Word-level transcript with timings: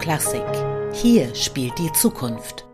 Classic. 0.00 0.42
Hier 0.94 1.34
spielt 1.34 1.78
die 1.78 1.92
Zukunft. 1.92 2.66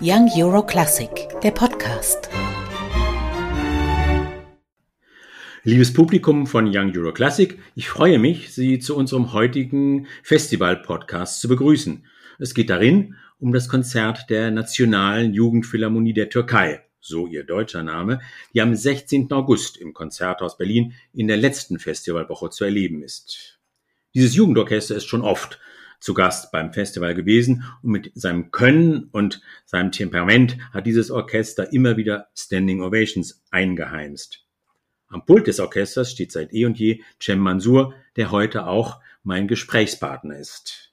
Young 0.00 0.30
Euro 0.34 0.64
Classic, 0.64 1.10
der 1.42 1.50
Podcast. 1.50 2.30
Liebes 5.64 5.92
Publikum 5.92 6.46
von 6.46 6.70
Young 6.74 6.96
Euro 6.96 7.12
Classic, 7.12 7.58
ich 7.74 7.90
freue 7.90 8.18
mich, 8.18 8.54
Sie 8.54 8.78
zu 8.78 8.96
unserem 8.96 9.34
heutigen 9.34 10.06
Festival-Podcast 10.22 11.42
zu 11.42 11.48
begrüßen. 11.48 12.06
Es 12.38 12.54
geht 12.54 12.70
darin 12.70 13.14
um 13.38 13.52
das 13.52 13.68
Konzert 13.68 14.30
der 14.30 14.50
Nationalen 14.50 15.34
Jugendphilharmonie 15.34 16.14
der 16.14 16.30
Türkei 16.30 16.85
so 17.06 17.26
ihr 17.26 17.44
deutscher 17.44 17.82
Name, 17.82 18.20
die 18.52 18.60
am 18.60 18.74
16. 18.74 19.30
August 19.32 19.76
im 19.76 19.94
Konzerthaus 19.94 20.58
Berlin 20.58 20.94
in 21.12 21.28
der 21.28 21.36
letzten 21.36 21.78
Festivalwoche 21.78 22.50
zu 22.50 22.64
erleben 22.64 23.02
ist. 23.02 23.58
Dieses 24.14 24.34
Jugendorchester 24.34 24.96
ist 24.96 25.06
schon 25.06 25.22
oft 25.22 25.60
zu 26.00 26.14
Gast 26.14 26.52
beim 26.52 26.72
Festival 26.72 27.14
gewesen 27.14 27.64
und 27.82 27.90
mit 27.90 28.12
seinem 28.14 28.50
Können 28.50 29.08
und 29.12 29.40
seinem 29.64 29.92
Temperament 29.92 30.56
hat 30.72 30.86
dieses 30.86 31.10
Orchester 31.10 31.72
immer 31.72 31.96
wieder 31.96 32.28
Standing 32.34 32.82
Ovations 32.82 33.42
eingeheimst. 33.50 34.44
Am 35.08 35.24
Pult 35.24 35.46
des 35.46 35.60
Orchesters 35.60 36.10
steht 36.10 36.32
seit 36.32 36.52
eh 36.52 36.66
und 36.66 36.78
je 36.78 37.02
Cem 37.22 37.38
Mansur, 37.38 37.94
der 38.16 38.30
heute 38.30 38.66
auch 38.66 39.00
mein 39.22 39.48
Gesprächspartner 39.48 40.38
ist. 40.38 40.92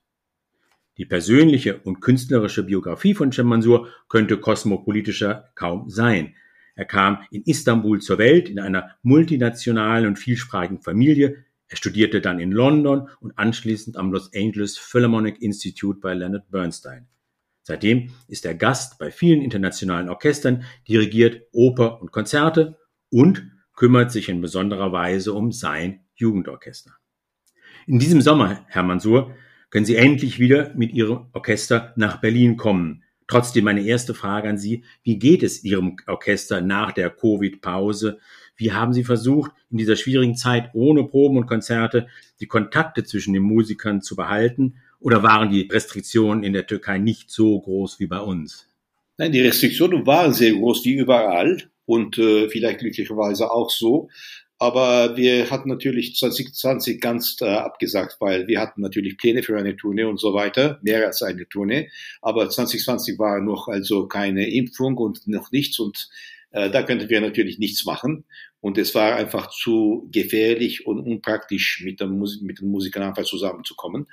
Die 0.98 1.06
persönliche 1.06 1.80
und 1.80 2.02
künstlerische 2.02 2.64
Biografie 2.64 3.16
von 3.16 3.32
Cem 3.32 3.48
Mansur 3.48 3.88
könnte 4.10 4.38
kosmopolitischer 4.38 5.50
kaum 5.56 5.90
sein. 5.90 6.36
Er 6.76 6.86
kam 6.86 7.20
in 7.32 7.44
Istanbul 7.44 8.02
zur 8.02 8.18
Welt 8.18 8.50
in 8.50 8.60
einer 8.60 8.92
multinationalen 9.02 10.08
und 10.08 10.20
vielsprachigen 10.20 10.82
Familie. 10.82 11.46
Er 11.68 11.78
studierte 11.78 12.22
dann 12.22 12.40
in 12.40 12.52
London 12.52 13.10
und 13.20 13.38
anschließend 13.38 13.98
am 13.98 14.12
Los 14.12 14.32
Angeles 14.36 14.78
Philharmonic 14.78 15.42
Institute 15.42 16.00
bei 16.00 16.14
Leonard 16.14 16.50
Bernstein. 16.52 17.08
Seitdem 17.64 18.10
ist 18.28 18.46
er 18.46 18.56
Gast 18.56 19.00
bei 19.00 19.10
vielen 19.10 19.42
internationalen 19.42 20.10
Orchestern, 20.10 20.66
dirigiert 20.88 21.48
Oper 21.54 22.02
und 22.02 22.12
Konzerte 22.12 22.78
und 23.10 23.50
kümmert 23.76 24.12
sich 24.12 24.30
in 24.30 24.42
besonderer 24.42 24.92
Weise 24.92 25.34
um 25.34 25.52
sein 25.52 26.02
Jugendorchester. 26.16 26.92
In 27.88 28.00
diesem 28.00 28.22
Sommer, 28.22 28.66
Herr 28.68 28.84
Mansur, 28.84 29.34
können 29.74 29.86
Sie 29.88 29.96
endlich 29.96 30.38
wieder 30.38 30.72
mit 30.76 30.94
Ihrem 30.94 31.26
Orchester 31.34 31.94
nach 31.96 32.22
Berlin 32.22 32.58
kommen. 32.58 33.02
Trotzdem 33.26 33.64
meine 33.64 33.82
erste 33.82 34.14
Frage 34.14 34.48
an 34.48 34.60
Sie. 34.60 34.84
Wie 35.02 35.18
geht 35.18 35.42
es 35.42 35.64
Ihrem 35.64 35.96
Orchester 36.06 36.62
nach 36.62 36.92
der 36.92 37.10
Covid-Pause? 37.10 38.20
Wie 38.56 38.72
haben 38.72 38.94
Sie 38.94 39.04
versucht, 39.04 39.50
in 39.72 39.80
dieser 39.80 39.96
schwierigen 39.96 40.36
Zeit 40.36 40.70
ohne 40.76 41.04
Proben 41.06 41.38
und 41.38 41.48
Konzerte 41.48 42.06
die 42.40 42.46
Kontakte 42.46 43.04
zwischen 43.04 43.34
den 43.34 43.42
Musikern 43.42 44.04
zu 44.04 44.16
behalten? 44.16 44.76
Oder 45.00 45.24
waren 45.24 45.50
die 45.50 45.68
Restriktionen 45.72 46.44
in 46.44 46.54
der 46.54 46.68
Türkei 46.68 47.00
nicht 47.00 47.32
so 47.32 47.60
groß 47.60 48.00
wie 48.00 48.06
bei 48.06 48.20
uns? 48.20 48.70
Nein, 49.18 49.32
die 49.32 49.42
Restriktionen 49.42 50.06
waren 50.06 50.34
sehr 50.34 50.54
groß 50.54 50.86
wie 50.86 50.94
überall 50.94 51.64
und 51.86 52.20
äh, 52.20 52.48
vielleicht 52.48 52.82
glücklicherweise 52.82 53.50
auch 53.50 53.72
so. 53.72 54.10
Aber 54.59 55.18
wir 55.18 55.50
hatten 55.50 55.70
natürlich 55.70 56.16
2020 56.16 57.02
ganz 57.02 57.38
äh, 57.42 57.46
abgesagt, 57.46 58.18
weil 58.20 58.48
wir 58.48 58.62
hatten 58.62 58.82
natürlich 58.82 59.18
Pläne 59.18 59.44
für 59.44 59.58
eine 59.58 59.76
Tournee 59.76 60.06
und 60.06 60.20
so 60.20 60.34
weiter, 60.34 60.80
mehr 60.84 61.06
als 61.06 61.22
eine 61.22 61.48
Tournee. 61.50 61.90
Aber 62.22 62.50
2020 62.50 63.19
war 63.19 63.41
noch 63.41 63.68
also 63.68 64.08
keine 64.08 64.50
Impfung 64.50 64.97
und 64.97 65.28
noch 65.28 65.52
nichts 65.52 65.80
und 65.80 66.09
äh, 66.52 66.69
da 66.69 66.84
könnten 66.84 67.09
wir 67.09 67.19
natürlich 67.19 67.59
nichts 67.59 67.84
machen. 67.86 68.25
Und 68.62 68.78
es 68.78 68.96
war 68.96 69.16
einfach 69.16 69.50
zu 69.50 70.08
gefährlich 70.12 70.88
und 70.88 71.00
unpraktisch, 71.00 71.81
mit, 71.84 72.00
der 72.00 72.08
Musik, 72.08 72.44
mit 72.44 72.62
den 72.62 72.72
Musikern 72.72 73.03
einfach 73.03 73.25
zusammenzukommen. 73.25 74.08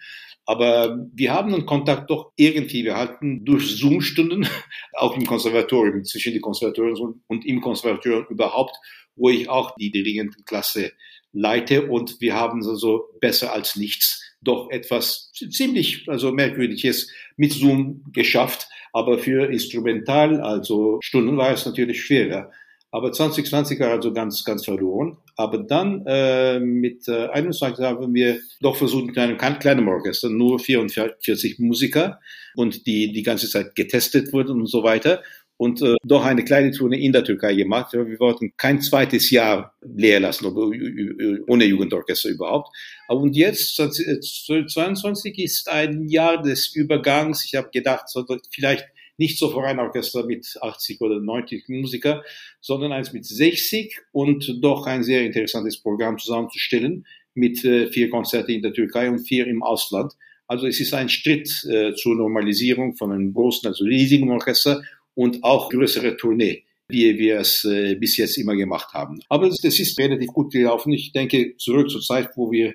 Aber 0.44 1.06
wir 1.14 1.32
haben 1.32 1.54
einen 1.54 1.66
Kontakt 1.66 2.10
doch 2.10 2.32
irgendwie. 2.34 2.84
Wir 2.84 2.96
hatten 2.96 3.44
durch 3.44 3.76
Zoom-Stunden, 3.76 4.48
auch 4.94 5.16
im 5.16 5.24
Konservatorium, 5.24 6.04
zwischen 6.04 6.32
den 6.32 6.42
Konservatorien 6.42 7.22
und 7.28 7.46
im 7.46 7.60
Konservatorium 7.60 8.26
überhaupt 8.28 8.74
wo 9.16 9.28
ich 9.30 9.48
auch 9.48 9.74
die 9.76 9.90
Dirigentenklasse 9.90 10.92
leite 11.32 11.86
und 11.86 12.20
wir 12.20 12.34
haben 12.34 12.66
also 12.66 13.08
besser 13.20 13.52
als 13.52 13.76
nichts 13.76 14.30
doch 14.42 14.70
etwas 14.70 15.32
ziemlich 15.32 16.08
also 16.08 16.32
merkwürdiges 16.32 17.12
mit 17.36 17.52
Zoom 17.52 18.04
geschafft, 18.12 18.68
aber 18.92 19.18
für 19.18 19.50
Instrumental, 19.50 20.40
also 20.40 20.98
Stunden 21.02 21.36
war 21.36 21.52
es 21.52 21.66
natürlich 21.66 22.02
schwerer. 22.02 22.50
Aber 22.92 23.12
2020 23.12 23.78
war 23.78 23.90
also 23.90 24.12
ganz, 24.12 24.44
ganz 24.44 24.64
verloren. 24.64 25.16
Aber 25.36 25.58
dann 25.58 26.04
äh, 26.06 26.58
mit 26.58 27.06
äh, 27.06 27.28
21 27.28 27.84
haben 27.84 28.12
wir 28.12 28.40
doch 28.60 28.74
versucht 28.74 29.06
mit 29.06 29.18
einem 29.18 29.38
kleinen 29.38 29.86
Orchester, 29.86 30.28
nur 30.28 30.58
44 30.58 31.60
Musiker 31.60 32.18
und 32.56 32.86
die 32.86 33.12
die 33.12 33.22
ganze 33.22 33.48
Zeit 33.48 33.76
getestet 33.76 34.32
wurden 34.32 34.60
und 34.60 34.66
so 34.66 34.82
weiter 34.82 35.22
und 35.60 35.82
äh, 35.82 35.96
doch 36.02 36.24
eine 36.24 36.42
kleine 36.42 36.70
Tournee 36.70 37.04
in 37.04 37.12
der 37.12 37.22
Türkei 37.22 37.54
gemacht. 37.54 37.92
Wir 37.92 38.18
wollten 38.18 38.54
kein 38.56 38.80
zweites 38.80 39.30
Jahr 39.30 39.74
leer 39.82 40.18
lassen, 40.18 40.46
ohne 40.46 41.64
Jugendorchester 41.66 42.30
überhaupt. 42.30 42.74
Und 43.08 43.36
jetzt, 43.36 43.76
2022 43.76 45.38
ist 45.38 45.68
ein 45.68 46.08
Jahr 46.08 46.40
des 46.40 46.74
Übergangs. 46.74 47.44
Ich 47.44 47.56
habe 47.56 47.68
gedacht, 47.70 48.06
vielleicht 48.50 48.86
nicht 49.18 49.38
so 49.38 49.50
für 49.50 49.62
ein 49.64 49.78
Orchester 49.78 50.24
mit 50.24 50.46
80 50.58 50.98
oder 51.02 51.20
90 51.20 51.68
Musiker, 51.68 52.24
sondern 52.62 52.92
eins 52.92 53.12
mit 53.12 53.26
60 53.26 53.94
und 54.12 54.60
doch 54.62 54.86
ein 54.86 55.02
sehr 55.02 55.26
interessantes 55.26 55.78
Programm 55.82 56.16
zusammenzustellen 56.16 57.04
mit 57.34 57.62
äh, 57.66 57.88
vier 57.88 58.08
Konzerten 58.08 58.52
in 58.52 58.62
der 58.62 58.72
Türkei 58.72 59.10
und 59.10 59.18
vier 59.18 59.46
im 59.46 59.62
Ausland. 59.62 60.14
Also 60.46 60.66
es 60.66 60.80
ist 60.80 60.94
ein 60.94 61.10
Schritt 61.10 61.64
äh, 61.70 61.92
zur 61.92 62.16
Normalisierung 62.16 62.96
von 62.96 63.12
einem 63.12 63.34
großen, 63.34 63.68
also 63.68 63.84
riesigen 63.84 64.30
Orchester 64.30 64.82
und 65.14 65.42
auch 65.42 65.70
größere 65.70 66.16
Tournee 66.16 66.64
wie 66.90 67.18
wir 67.18 67.38
es 67.38 67.64
äh, 67.64 67.94
bis 67.94 68.16
jetzt 68.16 68.36
immer 68.36 68.56
gemacht 68.56 68.92
haben. 68.92 69.20
Aber 69.28 69.48
das 69.48 69.62
ist 69.62 69.98
relativ 69.98 70.26
gut 70.28 70.52
gelaufen. 70.52 70.92
Ich 70.92 71.12
denke 71.12 71.56
zurück 71.56 71.88
zur 71.88 72.00
Zeit, 72.00 72.30
wo 72.34 72.50
wir 72.50 72.74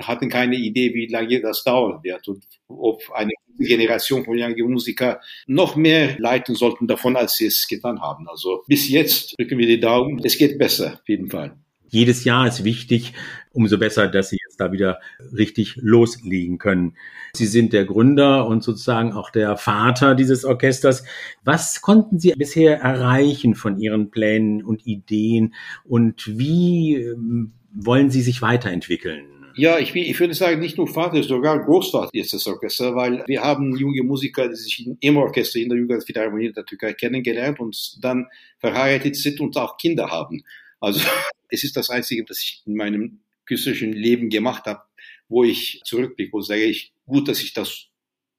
hatten 0.00 0.28
keine 0.28 0.56
Idee, 0.56 0.94
wie 0.94 1.08
lange 1.08 1.40
das 1.40 1.64
dauern 1.64 2.00
wird 2.02 2.28
und 2.28 2.44
ob 2.68 3.02
eine 3.12 3.32
Generation 3.58 4.24
von 4.24 4.38
jungen 4.38 4.70
Musiker 4.70 5.20
noch 5.46 5.74
mehr 5.74 6.16
leiten 6.18 6.54
sollten 6.54 6.86
davon, 6.86 7.16
als 7.16 7.36
sie 7.36 7.46
es 7.46 7.66
getan 7.66 8.00
haben. 8.00 8.28
Also 8.28 8.62
bis 8.68 8.88
jetzt 8.88 9.34
drücken 9.36 9.58
wir 9.58 9.66
die 9.66 9.80
Daumen. 9.80 10.20
Es 10.22 10.38
geht 10.38 10.58
besser, 10.58 10.94
auf 11.00 11.08
jeden 11.08 11.28
Fall. 11.28 11.56
Jedes 11.90 12.24
Jahr 12.24 12.46
ist 12.46 12.64
wichtig, 12.64 13.14
umso 13.52 13.78
besser, 13.78 14.08
dass 14.08 14.28
Sie 14.28 14.37
da 14.58 14.72
wieder 14.72 15.00
richtig 15.32 15.76
loslegen 15.76 16.58
können. 16.58 16.94
Sie 17.32 17.46
sind 17.46 17.72
der 17.72 17.84
Gründer 17.84 18.46
und 18.46 18.62
sozusagen 18.62 19.12
auch 19.12 19.30
der 19.30 19.56
Vater 19.56 20.14
dieses 20.14 20.44
Orchesters. 20.44 21.04
Was 21.44 21.80
konnten 21.80 22.18
Sie 22.18 22.32
bisher 22.36 22.80
erreichen 22.80 23.54
von 23.54 23.78
Ihren 23.78 24.10
Plänen 24.10 24.64
und 24.64 24.86
Ideen 24.86 25.54
und 25.84 26.38
wie 26.38 26.96
ähm, 26.96 27.52
wollen 27.72 28.10
Sie 28.10 28.22
sich 28.22 28.42
weiterentwickeln? 28.42 29.38
Ja, 29.58 29.76
ich, 29.80 29.92
ich 29.96 30.20
würde 30.20 30.34
sagen, 30.34 30.60
nicht 30.60 30.78
nur 30.78 30.86
Vater, 30.86 31.20
sogar 31.24 31.64
Großvater 31.64 32.10
ist 32.12 32.32
das 32.32 32.46
Orchester, 32.46 32.94
weil 32.94 33.24
wir 33.26 33.42
haben 33.42 33.76
junge 33.76 34.04
Musiker, 34.04 34.48
die 34.48 34.54
sich 34.54 34.88
im 35.00 35.16
Orchester 35.16 35.58
in 35.58 35.68
der 35.68 35.78
Jugendphilharmonie 35.78 36.52
der 36.52 36.64
Türkei 36.64 36.92
kennengelernt 36.92 37.58
und 37.58 37.98
dann 38.00 38.28
verheiratet 38.60 39.16
sind 39.16 39.40
und 39.40 39.56
auch 39.56 39.76
Kinder 39.76 40.12
haben. 40.12 40.44
Also 40.78 41.00
es 41.48 41.64
ist 41.64 41.76
das 41.76 41.90
Einzige, 41.90 42.24
das 42.24 42.38
ich 42.40 42.62
in 42.66 42.76
meinem 42.76 43.18
künstlerischen 43.48 43.92
Leben 43.92 44.28
gemacht 44.28 44.66
habe, 44.66 44.82
wo 45.28 45.42
ich 45.42 45.80
zurückblicke 45.84 46.36
und 46.36 46.42
sage 46.42 46.64
ich, 46.64 46.92
gut, 47.06 47.28
dass 47.28 47.42
ich 47.42 47.54
das 47.54 47.88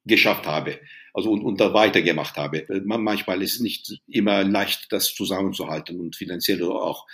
geschafft 0.05 0.45
habe. 0.45 0.79
Also 1.13 1.31
und, 1.31 1.41
und 1.41 1.59
da 1.59 1.73
weitergemacht 1.73 2.37
habe. 2.37 2.65
Manchmal 2.85 3.41
ist 3.41 3.55
es 3.55 3.59
nicht 3.59 3.99
immer 4.07 4.43
leicht, 4.43 4.87
das 4.91 5.13
zusammenzuhalten 5.13 5.99
und 5.99 6.15
finanziell 6.15 6.63
auch. 6.63 7.07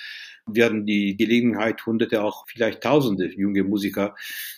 Wir 0.47 0.65
hatten 0.65 0.85
die 0.85 1.17
Gelegenheit, 1.17 1.83
hunderte, 1.85 2.23
auch 2.23 2.45
vielleicht 2.47 2.81
tausende 2.81 3.33
junge 3.33 3.63
Musiker, 3.63 4.15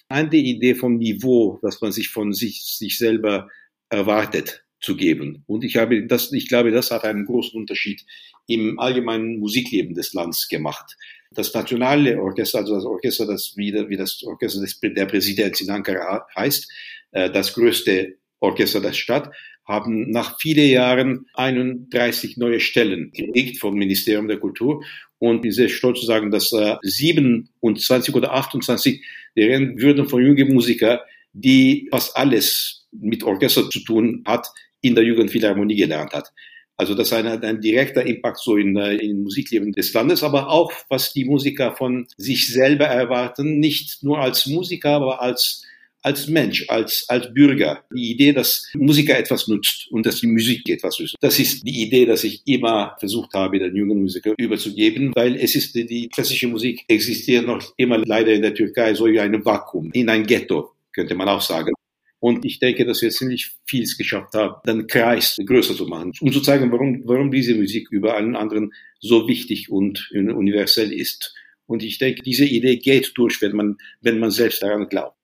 eine 0.10 0.36
Idee 0.36 0.76
vom 0.76 0.98
Niveau, 0.98 1.60
das 1.62 1.80
man 1.80 1.94
sich 1.94 2.10
von 2.10 2.34
sich, 2.34 2.64
sich 2.66 2.98
selber 2.98 3.50
erwartet, 3.90 4.66
zu 4.82 4.98
geben. 4.98 5.44
Und 5.48 5.64
ich 5.64 5.78
habe 5.78 6.06
das, 6.06 6.34
ich 6.34 6.50
glaube, 6.50 6.72
das 6.72 6.92
hat 6.92 7.06
einen 7.06 7.26
großen 7.26 7.58
Unterschied 7.58 8.06
im 8.48 8.80
allgemeinen 8.80 9.40
Musikleben 9.40 9.96
des 9.96 10.14
Landes 10.14 10.50
gemacht. 10.50 10.98
Das 11.32 11.54
nationale 11.54 12.22
Orchester, 12.22 12.60
also 12.60 12.76
das 12.76 12.86
Orchester, 12.86 13.26
das 13.26 13.56
wieder 13.56 13.90
wie 13.90 13.98
das 13.98 14.24
Orchester 14.24 14.62
des, 14.62 14.80
der 14.80 15.06
Präsident 15.06 15.60
in 15.62 15.70
Ankara 15.70 16.26
heißt, 16.36 16.72
äh, 17.12 17.30
das 17.30 17.54
größte 17.54 18.16
Orchester 18.40 18.82
der 18.82 18.94
Stadt, 18.94 19.32
haben 19.68 20.10
nach 20.12 20.40
vielen 20.40 20.70
Jahren 20.70 21.26
31 21.34 22.38
neue 22.38 22.60
Stellen 22.60 23.12
gelegt 23.12 23.60
vom 23.60 23.76
Ministerium 23.76 24.28
der 24.28 24.40
Kultur. 24.40 24.84
Und 25.20 25.38
ich 25.38 25.42
bin 25.42 25.52
sehr 25.52 25.70
stolz 25.70 26.00
zu 26.00 26.06
sagen, 26.06 26.32
dass 26.32 26.54
äh, 26.54 26.78
27 26.82 28.16
oder 28.16 28.34
28 28.34 29.04
deren 29.36 29.80
würden 29.80 30.08
von 30.08 30.26
jungen 30.26 30.54
Musikern, 30.54 31.00
die 31.34 31.88
fast 31.92 32.16
alles 32.16 32.88
mit 32.92 33.24
Orchester 33.24 33.70
zu 33.70 33.80
tun 33.82 34.24
hat, 34.26 34.48
in 34.82 34.96
der 34.96 35.04
Jugendphilharmonie 35.04 35.76
gelernt 35.76 36.14
hat. 36.14 36.32
Also 36.78 36.94
das 36.94 37.08
ist 37.08 37.14
ein, 37.14 37.26
ein 37.26 37.60
direkter 37.60 38.06
Impact 38.06 38.40
so 38.40 38.56
in, 38.56 38.78
äh, 38.78 38.96
in 38.96 39.24
Musikleben 39.24 39.72
des 39.72 39.94
Landes, 39.94 40.24
aber 40.24 40.50
auch 40.50 40.72
was 40.90 41.12
die 41.12 41.26
Musiker 41.26 41.76
von 41.76 42.08
sich 42.18 42.48
selber 42.48 42.86
erwarten, 42.86 43.60
nicht 43.60 44.04
nur 44.04 44.20
als 44.20 44.46
Musiker, 44.46 44.92
aber 44.92 45.22
als 45.22 45.64
als 46.04 46.28
Mensch, 46.28 46.64
als, 46.70 47.06
als 47.10 47.34
Bürger. 47.34 47.84
Die 47.94 48.12
Idee, 48.12 48.32
dass 48.32 48.70
Musiker 48.76 49.18
etwas 49.18 49.48
nutzt 49.50 49.92
und 49.92 50.06
dass 50.06 50.22
die 50.22 50.28
Musik 50.28 50.68
etwas 50.70 50.98
nutzt. 51.00 51.16
Das 51.20 51.38
ist 51.38 51.68
die 51.68 51.82
Idee, 51.82 52.06
dass 52.06 52.24
ich 52.24 52.42
immer 52.46 52.96
versucht 53.00 53.34
habe, 53.34 53.60
den 53.60 53.76
jungen 53.76 54.02
Musiker 54.02 54.34
überzugeben, 54.38 55.12
weil 55.16 55.36
es 55.36 55.56
ist, 55.56 55.76
die 55.76 56.08
klassische 56.08 56.48
Musik 56.48 56.86
existiert 56.88 57.46
noch 57.46 57.74
immer 57.76 57.98
leider 57.98 58.32
in 58.32 58.42
der 58.42 58.54
Türkei 58.54 58.94
so 58.94 59.06
wie 59.08 59.20
ein 59.20 59.44
Vakuum, 59.44 59.92
in 59.92 60.08
ein 60.08 60.26
Ghetto, 60.26 60.72
könnte 60.94 61.14
man 61.14 61.28
auch 61.28 61.42
sagen. 61.42 61.74
Und 62.20 62.46
ich 62.46 62.60
denke, 62.60 62.86
dass 62.86 63.02
wir 63.02 63.12
ziemlich 63.12 63.56
vieles 63.68 63.98
geschafft 63.98 64.34
haben, 64.34 64.56
den 64.66 64.88
Kreis 64.88 65.38
größer 65.44 65.76
zu 65.76 65.86
machen, 65.86 66.14
um 66.20 66.32
zu 66.32 66.42
zeigen, 66.42 66.72
warum, 66.72 67.04
warum 67.06 67.32
diese 67.32 67.56
Musik 67.56 67.90
über 67.92 68.16
allen 68.16 68.36
anderen 68.36 68.74
so 69.00 69.28
wichtig 69.28 69.70
und 69.70 70.10
universell 70.12 70.92
ist. 70.92 71.36
Und 71.68 71.84
ich 71.84 72.00
denke, 72.00 72.24
diese 72.24 72.46
Idee 72.46 72.78
geht 72.78 73.12
durch, 73.16 73.42
wenn 73.42 73.56
man, 73.56 73.78
wenn 74.02 74.20
man 74.20 74.32
selbst 74.32 74.64
daran 74.64 74.88
glaubt. 74.88 75.17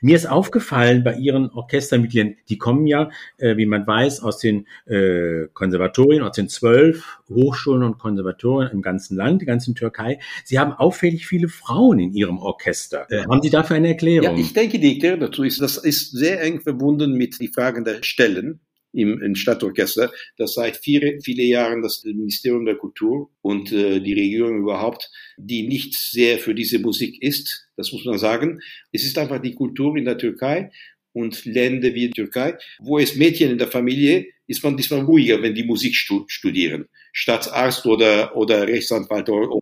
Mir 0.00 0.16
ist 0.16 0.26
aufgefallen 0.26 1.04
bei 1.04 1.14
Ihren 1.14 1.50
Orchestermitgliedern, 1.50 2.36
die 2.48 2.58
kommen 2.58 2.86
ja, 2.86 3.10
äh, 3.38 3.56
wie 3.56 3.66
man 3.66 3.86
weiß, 3.86 4.20
aus 4.20 4.38
den 4.38 4.66
äh, 4.86 5.46
Konservatorien, 5.52 6.22
aus 6.22 6.36
den 6.36 6.48
zwölf 6.48 7.18
Hochschulen 7.28 7.82
und 7.82 7.98
Konservatorien 7.98 8.70
im 8.72 8.82
ganzen 8.82 9.16
Land, 9.16 9.40
der 9.40 9.46
ganzen 9.46 9.74
Türkei. 9.74 10.18
Sie 10.44 10.58
haben 10.58 10.72
auffällig 10.72 11.26
viele 11.26 11.48
Frauen 11.48 11.98
in 11.98 12.12
Ihrem 12.12 12.38
Orchester. 12.38 13.06
Äh, 13.10 13.24
haben 13.24 13.42
Sie 13.42 13.50
dafür 13.50 13.76
eine 13.76 13.88
Erklärung? 13.88 14.36
Ja, 14.36 14.42
ich 14.42 14.52
denke, 14.52 14.78
die 14.78 14.94
Erklärung 14.94 15.20
dazu 15.20 15.42
ist, 15.42 15.60
das 15.60 15.76
ist 15.76 16.12
sehr 16.12 16.40
eng 16.42 16.60
verbunden 16.60 17.14
mit 17.14 17.40
den 17.40 17.52
Fragen 17.52 17.84
der 17.84 18.02
Stellen 18.02 18.60
im, 18.94 19.20
im 19.20 19.34
Stadtorchester, 19.34 20.12
das 20.36 20.54
seit 20.54 20.76
viele, 20.76 21.20
viele 21.22 21.42
Jahren 21.42 21.82
das 21.82 22.04
Ministerium 22.04 22.64
der 22.64 22.76
Kultur 22.76 23.30
und 23.42 23.72
äh, 23.72 24.00
die 24.00 24.14
Regierung 24.14 24.60
überhaupt, 24.60 25.10
die 25.36 25.66
nicht 25.66 25.94
sehr 25.94 26.38
für 26.38 26.54
diese 26.54 26.78
Musik 26.78 27.20
ist, 27.22 27.68
das 27.76 27.92
muss 27.92 28.04
man 28.04 28.18
sagen. 28.18 28.60
Es 28.92 29.04
ist 29.04 29.18
einfach 29.18 29.40
die 29.42 29.54
Kultur 29.54 29.96
in 29.96 30.04
der 30.04 30.18
Türkei 30.18 30.70
und 31.12 31.44
Länder 31.44 31.94
wie 31.94 32.10
Türkei, 32.10 32.56
wo 32.78 32.98
es 32.98 33.16
Mädchen 33.16 33.50
in 33.50 33.58
der 33.58 33.68
Familie 33.68 34.26
ist 34.46 34.62
man 34.62 34.76
diesmal 34.76 35.00
ruhiger, 35.00 35.40
wenn 35.42 35.54
die 35.54 35.64
Musik 35.64 35.94
studieren, 35.96 36.86
statt 37.12 37.50
Arzt 37.50 37.86
oder, 37.86 38.36
oder 38.36 38.66
Rechtsanwalt 38.66 39.28
oder 39.30 39.58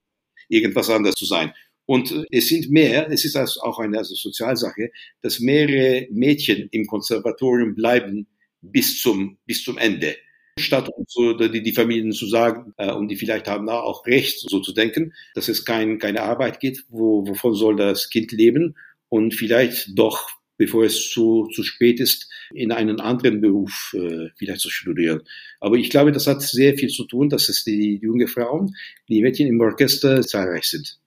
irgendwas 0.49 0.91
anderes 0.91 1.15
zu 1.15 1.25
sein. 1.25 1.53
Und 1.87 2.27
es 2.31 2.49
sind 2.49 2.71
mehr, 2.71 3.11
es 3.11 3.25
ist 3.25 3.37
also 3.37 3.61
auch 3.63 3.79
eine 3.79 3.99
also 3.99 4.15
Sozialsache, 4.15 4.91
dass 5.21 5.41
mehrere 5.41 6.07
Mädchen 6.11 6.69
im 6.71 6.87
Konservatorium 6.87 7.75
bleiben 7.75 8.27
bis 8.63 9.03
zum, 9.03 9.39
bis 9.45 9.63
zum 9.63 9.77
Ende. 9.77 10.17
Statt 10.59 10.89
so 11.07 11.33
die, 11.33 11.63
die 11.63 11.73
Familien 11.73 12.13
zu 12.13 12.27
sagen, 12.27 12.75
äh, 12.77 12.93
und 12.93 13.09
die 13.09 13.17
vielleicht 13.17 13.49
haben 13.49 13.67
da 13.67 13.81
auch 13.81 14.07
Recht, 14.07 14.41
so 14.41 14.61
zu 14.61 14.73
denken, 14.73 15.13
dass 15.35 15.49
es 15.49 15.65
kein, 15.65 15.99
keine 15.99 16.23
Arbeit 16.23 16.61
gibt, 16.61 16.85
wo, 16.89 17.27
wovon 17.27 17.55
soll 17.55 17.77
das 17.77 18.11
Kind 18.11 18.33
leben 18.33 18.77
und 19.09 19.35
vielleicht 19.35 19.99
doch, 19.99 20.29
bevor 20.59 20.85
es 20.85 21.11
zu, 21.11 21.49
zu 21.55 21.63
spät 21.63 22.01
ist, 22.01 22.31
in 22.53 22.71
einen 22.71 23.01
anderen 23.01 23.41
Beruf 23.41 23.95
äh, 23.95 24.29
vielleicht 24.37 24.61
zu 24.61 24.71
studieren. 24.71 25.23
Aber 25.59 25.77
ich 25.77 25.89
glaube, 25.89 26.13
das 26.13 26.27
hat 26.27 26.43
sehr 26.43 26.77
viel 26.77 26.91
zu 26.91 27.05
tun, 27.05 27.31
dass 27.31 27.49
es 27.49 27.65
die, 27.65 27.79
die 27.79 28.07
junge 28.07 28.29
Frauen, 28.29 28.75
die 29.09 29.23
Mädchen 29.23 29.49
im 29.49 29.61
Orchester 29.61 30.21
zahlreich 30.21 30.65
sind. 30.65 30.99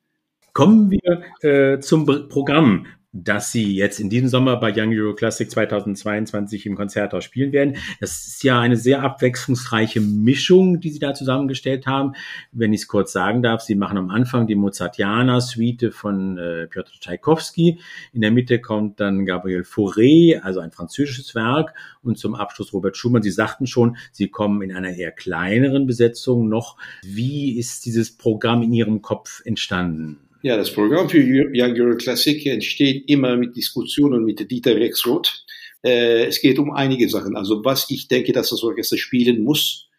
Kommen 0.53 0.89
wir 0.89 1.23
äh, 1.41 1.79
zum 1.79 2.05
Programm 2.29 2.87
dass 3.15 3.53
sie 3.53 3.75
jetzt 3.75 4.01
in 4.01 4.09
diesem 4.09 4.27
Sommer 4.27 4.57
bei 4.57 4.73
Young 4.75 4.93
Euro 4.93 5.15
Classic 5.15 5.49
2022 5.49 6.65
im 6.65 6.75
Konzerthaus 6.75 7.23
spielen 7.23 7.53
werden. 7.53 7.77
Das 8.01 8.27
ist 8.27 8.43
ja 8.43 8.59
eine 8.59 8.75
sehr 8.75 9.03
abwechslungsreiche 9.03 10.01
Mischung, 10.01 10.81
die 10.81 10.89
sie 10.89 10.99
da 10.99 11.13
zusammengestellt 11.13 11.87
haben. 11.87 12.13
Wenn 12.51 12.73
ich 12.73 12.81
es 12.81 12.87
kurz 12.87 13.13
sagen 13.13 13.41
darf, 13.41 13.61
sie 13.61 13.75
machen 13.75 13.97
am 13.97 14.09
Anfang 14.09 14.47
die 14.47 14.55
Mozartiana-Suite 14.55 15.93
von 15.93 16.37
äh, 16.37 16.67
Piotr 16.67 16.91
Tchaikovsky. 16.99 17.79
In 18.11 18.19
der 18.19 18.31
Mitte 18.31 18.59
kommt 18.59 18.99
dann 18.99 19.25
Gabriel 19.25 19.61
Fauré, 19.61 20.41
also 20.41 20.59
ein 20.59 20.71
französisches 20.71 21.35
Werk. 21.35 21.73
Und 22.03 22.19
zum 22.19 22.35
Abschluss 22.35 22.73
Robert 22.73 22.97
Schumann. 22.97 23.23
Sie 23.23 23.31
sagten 23.31 23.65
schon, 23.65 23.95
Sie 24.11 24.27
kommen 24.27 24.61
in 24.61 24.75
einer 24.75 24.93
eher 24.93 25.11
kleineren 25.11 25.87
Besetzung 25.87 26.49
noch. 26.49 26.75
Wie 27.01 27.57
ist 27.57 27.85
dieses 27.85 28.15
Programm 28.17 28.61
in 28.61 28.73
Ihrem 28.73 29.01
Kopf 29.01 29.41
entstanden? 29.45 30.19
Ja, 30.45 30.57
das 30.57 30.71
Programm 30.71 31.09
für 31.09 31.17
Young 31.17 31.73
Euro 31.81 31.97
Classic 31.97 32.45
entsteht 32.45 33.09
immer 33.09 33.35
mit 33.35 33.55
Diskussionen 33.55 34.23
mit 34.23 34.51
Dieter 34.51 34.75
Rexroth. 34.75 35.43
Äh, 35.83 36.25
es 36.25 36.39
geht 36.39 36.59
um 36.59 36.69
einige 36.69 37.09
Sachen. 37.09 37.35
Also 37.35 37.65
was 37.65 37.89
ich 37.89 38.07
denke, 38.07 38.31
dass 38.31 38.51
das 38.51 38.61
Orchester 38.61 38.95
spielen 38.95 39.41
muss, 39.41 39.89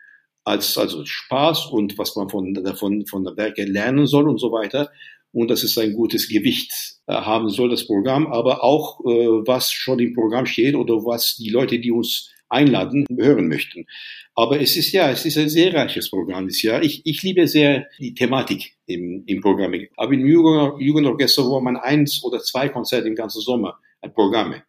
als 0.45 0.79
also 0.79 1.05
Spaß 1.05 1.67
und 1.73 1.99
was 1.99 2.15
man 2.15 2.29
von, 2.29 2.55
davon, 2.55 3.07
von 3.07 3.25
der 3.25 3.37
Werke 3.37 3.65
lernen 3.65 4.07
soll 4.07 4.29
und 4.29 4.39
so 4.39 4.53
weiter. 4.53 4.93
Und 5.33 5.51
dass 5.51 5.65
es 5.65 5.77
ein 5.79 5.95
gutes 5.95 6.29
Gewicht 6.29 6.73
äh, 7.09 7.15
haben 7.15 7.49
soll, 7.51 7.69
das 7.69 7.85
Programm, 7.85 8.29
aber 8.29 8.63
auch 8.63 9.01
äh, 9.01 9.29
was 9.49 9.73
schon 9.73 9.99
im 9.99 10.15
Programm 10.15 10.47
steht 10.47 10.77
oder 10.77 10.95
was 11.05 11.35
die 11.35 11.51
Leute, 11.51 11.81
die 11.81 11.91
uns 11.91 12.31
einladen, 12.49 13.07
hören 13.17 13.49
möchten. 13.49 13.87
Aber 14.35 14.61
es 14.61 14.77
ist 14.77 14.93
ja, 14.93 15.11
es 15.11 15.25
ist 15.25 15.39
ein 15.39 15.49
sehr 15.49 15.73
reiches 15.75 16.11
Programm 16.11 16.47
dieses 16.47 16.63
Jahr. 16.63 16.83
Ich, 16.83 17.03
ich 17.05 17.23
liebe 17.23 17.47
sehr 17.49 17.87
die 17.99 18.15
Thematik 18.15 18.77
im, 18.87 19.25
im 19.27 19.41
Programm. 19.41 19.75
Aber 19.97 20.13
im 20.13 20.27
Jugendorchester, 20.27 21.45
wo 21.45 21.61
man 21.61 21.77
eins 21.77 22.23
oder 22.23 22.41
zwei 22.41 22.69
Konzerte 22.69 23.09
im 23.09 23.15
ganzen 23.15 23.41
Sommer, 23.41 23.79
ein 24.03 24.13
Programme, 24.13 24.63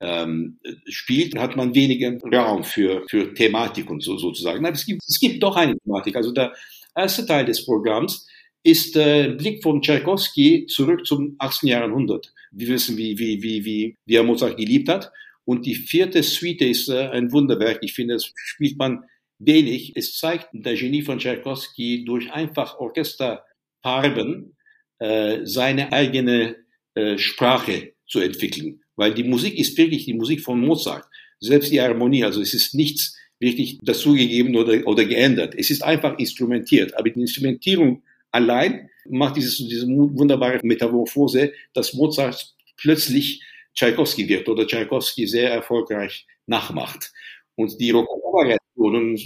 ähm, 0.00 0.58
spielt, 0.86 1.38
hat 1.38 1.56
man 1.56 1.74
weniger 1.74 2.18
Raum 2.32 2.64
für, 2.64 3.04
für 3.08 3.32
Thematik 3.32 3.90
und 3.90 4.02
so 4.02 4.18
sozusagen. 4.18 4.64
Aber 4.64 4.74
es 4.74 4.86
gibt, 4.86 5.02
es 5.06 5.18
gibt 5.18 5.42
doch 5.42 5.56
eine 5.56 5.78
Thematik. 5.78 6.16
Also 6.16 6.32
der 6.32 6.52
erste 6.94 7.24
Teil 7.26 7.44
des 7.44 7.64
Programms 7.64 8.28
ist 8.62 8.96
der 8.96 9.28
Blick 9.28 9.62
von 9.62 9.82
Tchaikovsky 9.82 10.66
zurück 10.66 11.06
zum 11.06 11.36
18. 11.38 11.68
Jahrhundert. 11.68 12.32
Wir 12.50 12.68
wissen, 12.68 12.96
wie, 12.96 13.18
wie, 13.18 13.42
wie, 13.42 13.64
wie, 13.64 13.96
wie 14.06 14.14
er 14.16 14.22
Mozart 14.22 14.56
geliebt 14.56 14.88
hat. 14.88 15.10
Und 15.44 15.66
die 15.66 15.74
vierte 15.74 16.22
Suite 16.22 16.62
ist 16.62 16.88
äh, 16.88 17.08
ein 17.08 17.32
Wunderwerk. 17.32 17.78
Ich 17.82 17.92
finde, 17.92 18.14
das 18.14 18.32
spielt 18.34 18.78
man 18.78 19.04
wenig. 19.38 19.92
Es 19.96 20.18
zeigt 20.18 20.48
der 20.52 20.74
Genie 20.74 21.02
von 21.02 21.18
Tchaikovsky 21.18 22.04
durch 22.04 22.32
einfach 22.32 22.78
Orchesterfarben 22.78 24.56
äh, 24.98 25.40
seine 25.44 25.92
eigene 25.92 26.56
äh, 26.94 27.18
Sprache 27.18 27.94
zu 28.06 28.20
entwickeln. 28.20 28.80
Weil 28.96 29.12
die 29.12 29.24
Musik 29.24 29.58
ist 29.58 29.76
wirklich 29.76 30.04
die 30.04 30.14
Musik 30.14 30.40
von 30.40 30.60
Mozart. 30.60 31.04
Selbst 31.40 31.72
die 31.72 31.80
Harmonie, 31.80 32.24
also 32.24 32.40
es 32.40 32.54
ist 32.54 32.74
nichts 32.74 33.18
wirklich 33.40 33.78
dazugegeben 33.82 34.56
oder, 34.56 34.86
oder 34.86 35.04
geändert. 35.04 35.54
Es 35.56 35.70
ist 35.70 35.82
einfach 35.82 36.18
instrumentiert. 36.18 36.96
Aber 36.96 37.10
die 37.10 37.20
Instrumentierung 37.20 38.02
allein 38.30 38.88
macht 39.08 39.36
dieses, 39.36 39.58
diese 39.58 39.86
wunderbare 39.86 40.60
Metamorphose, 40.62 41.52
dass 41.74 41.92
Mozart 41.94 42.54
plötzlich 42.76 43.42
Tchaikovsky 43.74 44.28
wird 44.28 44.48
oder 44.48 44.66
Tchaikovsky 44.66 45.26
sehr 45.26 45.50
erfolgreich 45.50 46.26
nachmacht. 46.46 47.12
Und 47.56 47.80
die 47.80 47.90
Rokoko-Variationen 47.90 49.16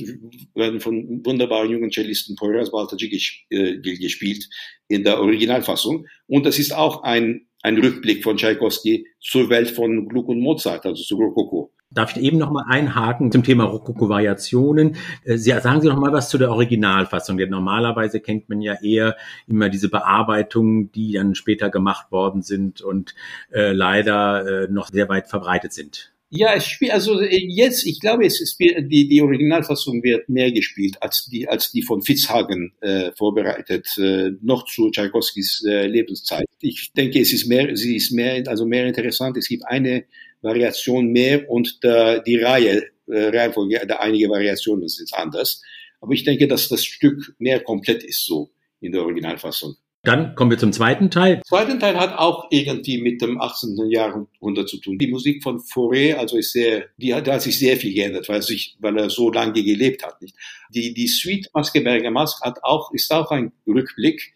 werden 0.54 0.80
von 0.80 1.24
wunderbaren 1.24 1.70
jungen 1.70 1.90
Cellisten 1.90 2.36
Poyraz 2.36 2.70
Baltacı 2.70 3.08
äh, 3.50 3.78
gespielt 3.78 4.48
in 4.88 5.04
der 5.04 5.20
Originalfassung. 5.20 6.06
Und 6.26 6.44
das 6.44 6.58
ist 6.58 6.72
auch 6.72 7.02
ein, 7.02 7.47
ein 7.62 7.78
Rückblick 7.78 8.22
von 8.22 8.36
Tchaikovsky 8.36 9.06
zur 9.20 9.50
Welt 9.50 9.70
von 9.70 10.08
Gluck 10.08 10.28
und 10.28 10.40
Mozart, 10.40 10.86
also 10.86 11.02
zu 11.02 11.16
Rokoko. 11.16 11.72
Darf 11.90 12.14
ich 12.14 12.22
eben 12.22 12.36
noch 12.36 12.50
mal 12.50 12.64
einhaken 12.68 13.32
zum 13.32 13.42
Thema 13.42 13.64
Rokoko-Variationen? 13.64 14.96
Äh, 15.24 15.38
Sie, 15.38 15.50
sagen 15.52 15.80
Sie 15.80 15.88
noch 15.88 15.98
mal 15.98 16.12
was 16.12 16.28
zu 16.28 16.36
der 16.36 16.50
Originalfassung. 16.50 17.38
Denn 17.38 17.48
normalerweise 17.48 18.20
kennt 18.20 18.48
man 18.50 18.60
ja 18.60 18.74
eher 18.82 19.16
immer 19.46 19.70
diese 19.70 19.88
Bearbeitungen, 19.88 20.92
die 20.92 21.12
dann 21.12 21.34
später 21.34 21.70
gemacht 21.70 22.12
worden 22.12 22.42
sind 22.42 22.82
und 22.82 23.14
äh, 23.50 23.72
leider 23.72 24.64
äh, 24.64 24.68
noch 24.70 24.88
sehr 24.88 25.08
weit 25.08 25.28
verbreitet 25.28 25.72
sind. 25.72 26.12
Ja, 26.30 26.54
es 26.54 26.66
spielt 26.66 26.92
also 26.92 27.20
äh, 27.20 27.46
jetzt, 27.48 27.86
ich 27.86 28.00
glaube, 28.00 28.26
es 28.26 28.40
ist 28.40 28.58
die 28.58 29.08
die 29.08 29.22
Originalfassung 29.22 30.02
wird 30.02 30.28
mehr 30.28 30.52
gespielt 30.52 30.96
als 31.00 31.24
die 31.24 31.48
als 31.48 31.72
die 31.72 31.82
von 31.82 32.02
Fitzhagen 32.02 32.74
äh, 32.82 33.12
vorbereitet 33.16 33.88
äh, 33.96 34.32
noch 34.42 34.66
zu 34.66 34.90
Tchaikovskis 34.90 35.64
äh, 35.66 35.86
Lebenszeit. 35.86 36.44
Ich 36.60 36.92
denke, 36.92 37.20
es 37.20 37.32
ist 37.32 37.46
mehr, 37.46 37.74
sie 37.76 37.96
ist 37.96 38.12
mehr 38.12 38.42
also 38.46 38.66
mehr 38.66 38.86
interessant. 38.86 39.38
Es 39.38 39.48
gibt 39.48 39.64
eine 39.66 40.04
Variation 40.42 41.12
mehr 41.12 41.48
und 41.48 41.82
der, 41.82 42.20
die 42.20 42.36
Reihe 42.36 42.82
äh, 43.06 43.28
Reihenfolge 43.28 43.86
der 43.86 44.00
einige 44.00 44.28
Variationen 44.28 44.84
ist 44.84 45.14
anders. 45.14 45.62
Aber 46.00 46.12
ich 46.12 46.24
denke, 46.24 46.46
dass 46.46 46.68
das 46.68 46.84
Stück 46.84 47.34
mehr 47.38 47.60
komplett 47.60 48.04
ist 48.04 48.26
so 48.26 48.50
in 48.80 48.92
der 48.92 49.02
Originalfassung. 49.02 49.76
Dann 50.04 50.34
kommen 50.36 50.50
wir 50.50 50.58
zum 50.58 50.72
zweiten 50.72 51.10
Teil. 51.10 51.36
Der 51.36 51.42
zweite 51.44 51.78
Teil 51.78 51.98
hat 51.98 52.16
auch 52.16 52.46
irgendwie 52.50 52.98
mit 52.98 53.20
dem 53.20 53.40
18. 53.40 53.76
Jahrhundert 53.90 54.68
zu 54.68 54.78
tun. 54.78 54.96
Die 54.96 55.08
Musik 55.08 55.42
von 55.42 55.58
Fauré, 55.58 56.14
also 56.14 56.36
ist 56.36 56.52
sehr, 56.52 56.86
die 56.98 57.14
hat, 57.14 57.26
da 57.26 57.34
hat 57.34 57.42
sich 57.42 57.58
sehr 57.58 57.76
viel 57.76 57.92
geändert, 57.92 58.28
weil, 58.28 58.42
sich, 58.42 58.76
weil 58.80 58.96
er 58.96 59.10
so 59.10 59.30
lange 59.30 59.52
gelebt 59.52 60.04
hat, 60.04 60.22
nicht? 60.22 60.36
Die, 60.70 60.94
die 60.94 61.08
Suite 61.08 61.48
Maskeberger 61.52 62.10
Mask 62.10 62.42
hat 62.42 62.62
auch, 62.62 62.92
ist 62.92 63.12
auch 63.12 63.30
ein 63.32 63.52
Rückblick 63.66 64.34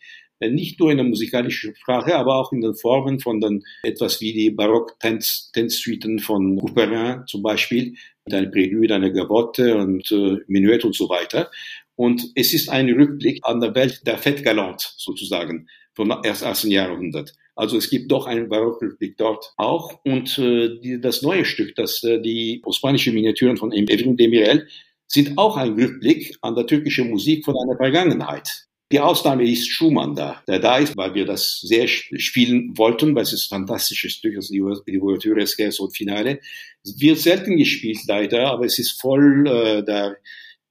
nicht 0.50 0.80
nur 0.80 0.90
in 0.90 0.96
der 0.96 1.06
musikalischen 1.06 1.74
Sprache, 1.76 2.16
aber 2.16 2.36
auch 2.36 2.52
in 2.52 2.60
den 2.60 2.74
Formen 2.74 3.20
von 3.20 3.40
den 3.40 3.64
etwas 3.82 4.20
wie 4.20 4.32
die 4.32 4.50
Barock-Tanzsuiten 4.50 6.18
von 6.18 6.58
Couperin 6.58 7.24
zum 7.26 7.42
Beispiel, 7.42 7.94
mit 8.24 8.34
einer 8.34 8.50
Prälude, 8.50 8.94
einer 8.94 9.10
Gavotte 9.10 9.76
und 9.76 10.10
äh, 10.12 10.38
Menuett 10.46 10.84
und 10.84 10.94
so 10.94 11.08
weiter. 11.08 11.50
Und 11.96 12.30
es 12.34 12.54
ist 12.54 12.68
ein 12.68 12.88
Rückblick 12.90 13.40
an 13.42 13.60
der 13.60 13.74
Welt 13.74 14.06
der 14.06 14.18
Fête 14.18 14.42
Galante 14.42 14.86
sozusagen 14.96 15.68
vom 15.94 16.10
18. 16.10 16.70
Jahrhundert. 16.70 17.32
Also 17.54 17.76
es 17.76 17.90
gibt 17.90 18.10
doch 18.10 18.26
einen 18.26 18.48
Barockrückblick 18.48 19.16
dort 19.18 19.52
auch. 19.56 20.00
Und 20.04 20.38
äh, 20.38 20.80
die, 20.80 21.00
das 21.00 21.22
neue 21.22 21.44
Stück, 21.44 21.74
das 21.74 22.02
äh, 22.02 22.20
die 22.20 22.62
osmanische 22.64 23.12
Miniaturen 23.12 23.56
von 23.56 23.72
Evrim 23.72 24.16
Demirel, 24.16 24.68
sind 25.06 25.36
auch 25.36 25.56
ein 25.58 25.74
Rückblick 25.74 26.36
an 26.40 26.54
der 26.54 26.66
türkische 26.66 27.04
Musik 27.04 27.44
von 27.44 27.54
einer 27.56 27.76
Vergangenheit. 27.76 28.66
Die 28.90 29.00
Ausnahme 29.00 29.48
ist 29.48 29.70
Schumann 29.70 30.14
da, 30.14 30.42
der 30.46 30.58
da 30.58 30.76
ist, 30.76 30.96
weil 30.98 31.14
wir 31.14 31.24
das 31.24 31.60
sehr 31.60 31.88
spielen 31.88 32.76
wollten, 32.76 33.14
weil 33.14 33.22
es 33.22 33.32
ist 33.32 33.50
ein 33.50 33.60
fantastisches 33.60 34.12
Stück, 34.12 34.36
also 34.36 34.52
die 34.52 35.00
Ouverture, 35.00 35.46
Scherzo 35.46 35.84
und 35.84 35.96
Finale. 35.96 36.40
Es 36.84 37.00
wird 37.00 37.18
selten 37.18 37.56
gespielt 37.56 38.00
leider, 38.06 38.50
aber 38.50 38.66
es 38.66 38.78
ist 38.78 39.00
voll 39.00 39.46
äh, 39.46 39.82
der 39.82 40.18